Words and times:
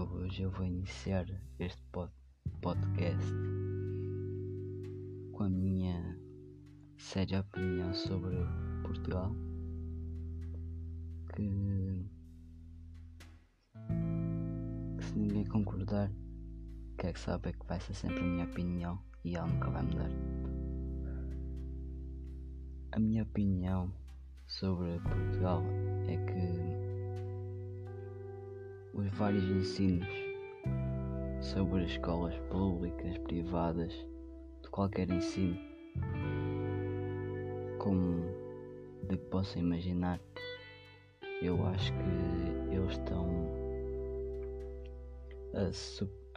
Hoje 0.00 0.44
eu 0.44 0.50
vou 0.50 0.64
iniciar 0.64 1.26
este 1.58 1.82
podcast 2.62 3.30
com 5.32 5.42
a 5.42 5.50
minha 5.50 6.18
séria 6.96 7.40
opinião 7.40 7.92
sobre 7.92 8.36
Portugal. 8.82 9.36
Que, 11.34 12.06
que 14.96 15.04
se 15.04 15.18
ninguém 15.18 15.44
concordar, 15.44 16.10
quer 16.96 17.12
que 17.12 17.20
sabe 17.20 17.50
é 17.50 17.52
que 17.52 17.66
vai 17.66 17.78
ser 17.78 17.92
sempre 17.92 18.20
a 18.20 18.24
minha 18.24 18.46
opinião 18.46 18.98
e 19.22 19.36
ela 19.36 19.46
nunca 19.46 19.68
vai 19.68 19.82
mudar. 19.82 20.10
A 22.92 22.98
minha 22.98 23.24
opinião 23.24 23.92
sobre 24.46 24.98
Portugal 25.00 25.62
é 26.08 26.16
que 26.16 26.81
os 28.94 29.08
vários 29.14 29.44
ensinos 29.44 30.08
sobre 31.40 31.84
escolas 31.84 32.38
públicas, 32.50 33.16
privadas, 33.18 33.92
de 34.62 34.68
qualquer 34.70 35.10
ensino, 35.10 35.58
como 37.78 38.22
de 39.08 39.16
que 39.16 39.24
possa 39.26 39.58
imaginar, 39.58 40.20
eu 41.40 41.66
acho 41.66 41.92
que 41.92 42.74
eles 42.74 42.92
estão 42.92 43.26
a, 45.54 45.68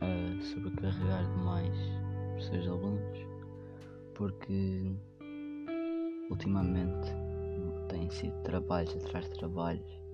a 0.06 0.42
sobrecarregar 0.42 1.26
demais 1.38 1.78
os 2.38 2.45
seus 2.45 2.67
alunos, 2.67 3.20
porque 4.14 4.95
ultimamente 6.30 7.11
têm 7.89 8.09
sido 8.09 8.33
trabalhos 8.44 8.95
atrás 8.95 9.26
de 9.26 9.31
trabalhos 9.31 10.05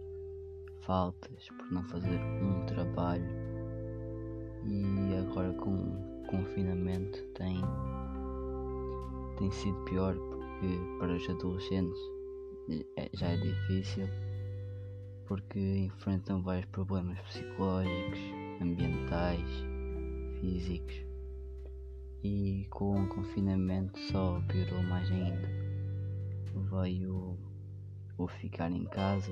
faltas 0.82 1.48
por 1.50 1.72
não 1.72 1.84
fazer 1.84 2.20
um 2.42 2.66
trabalho 2.66 3.26
e 4.66 5.16
agora 5.16 5.54
com 5.54 5.70
o 5.70 6.28
confinamento 6.28 7.22
tem, 7.34 7.62
tem 9.38 9.52
sido 9.52 9.78
pior 9.86 10.16
porque 10.16 10.78
para 11.00 11.14
os 11.14 11.30
adolescentes 11.30 12.00
é, 12.98 13.10
já 13.14 13.28
é 13.28 13.38
difícil 13.38 14.08
porque 15.26 15.60
enfrentam 15.60 16.42
vários 16.42 16.66
problemas 16.66 17.20
psicológicos, 17.22 18.20
ambientais, 18.62 19.50
físicos 20.40 21.06
e 22.24 22.68
com 22.70 23.02
o 23.02 23.08
confinamento 23.08 23.98
só 24.12 24.42
piorou 24.48 24.84
mais 24.84 25.10
ainda. 25.10 25.50
Veio 26.70 27.38
o 28.18 28.28
ficar 28.28 28.72
em 28.72 28.86
casa 28.86 29.32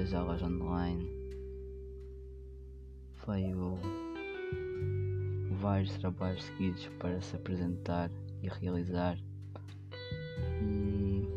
as 0.00 0.14
aulas 0.14 0.40
online, 0.42 1.10
veio 3.26 3.76
vários 5.60 5.92
trabalhos 5.98 6.44
seguidos 6.44 6.86
para 7.00 7.20
se 7.20 7.34
apresentar 7.34 8.08
e 8.40 8.48
realizar. 8.48 9.18
E 10.62 11.28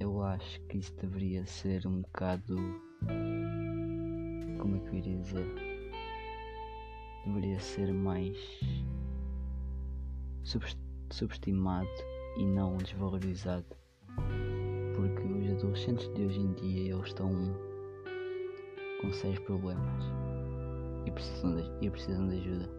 eu 0.00 0.22
acho 0.22 0.60
que 0.62 0.78
isso 0.78 0.94
deveria 0.96 1.44
ser 1.44 1.86
um 1.86 2.00
bocado. 2.00 2.56
Como 4.58 4.76
é 4.76 4.80
que 4.80 4.88
eu 4.88 4.94
iria 4.94 5.18
dizer? 5.18 5.54
Deveria 7.26 7.60
ser 7.60 7.92
mais 7.92 8.38
subestimado 11.10 11.88
e 12.38 12.46
não 12.46 12.78
desvalorizado 12.78 13.83
adolescentes 15.74 16.08
de 16.14 16.24
hoje 16.24 16.40
em 16.40 16.52
dia 16.52 16.94
eles 16.94 17.08
estão 17.08 17.30
com 19.00 19.12
sérios 19.12 19.40
problemas 19.40 20.04
e 21.04 21.10
precisam 21.10 21.56
de, 21.56 21.64
e 21.84 21.90
precisam 21.90 22.28
de 22.28 22.36
ajuda. 22.36 22.70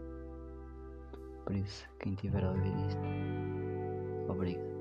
Por 1.45 1.56
isso, 1.57 1.85
quem 2.00 2.16
tiver 2.16 2.44
a 2.44 2.51
ouvir 2.51 2.73
isto, 2.88 3.01
obrigado. 4.29 4.75